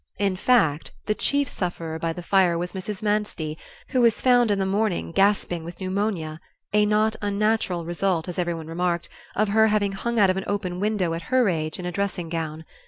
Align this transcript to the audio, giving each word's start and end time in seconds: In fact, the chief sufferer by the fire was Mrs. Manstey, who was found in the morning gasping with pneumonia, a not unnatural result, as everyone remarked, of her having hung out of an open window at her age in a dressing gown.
In 0.17 0.35
fact, 0.35 0.93
the 1.05 1.13
chief 1.13 1.47
sufferer 1.47 1.99
by 1.99 2.11
the 2.11 2.23
fire 2.23 2.57
was 2.57 2.73
Mrs. 2.73 3.03
Manstey, 3.03 3.55
who 3.89 4.01
was 4.01 4.19
found 4.19 4.49
in 4.49 4.57
the 4.57 4.65
morning 4.65 5.11
gasping 5.11 5.63
with 5.63 5.79
pneumonia, 5.79 6.39
a 6.73 6.87
not 6.87 7.15
unnatural 7.21 7.85
result, 7.85 8.27
as 8.27 8.39
everyone 8.39 8.65
remarked, 8.65 9.09
of 9.35 9.49
her 9.49 9.67
having 9.67 9.91
hung 9.91 10.17
out 10.19 10.31
of 10.31 10.37
an 10.37 10.45
open 10.47 10.79
window 10.79 11.13
at 11.13 11.21
her 11.29 11.47
age 11.49 11.77
in 11.77 11.85
a 11.85 11.91
dressing 11.91 12.29
gown. 12.29 12.65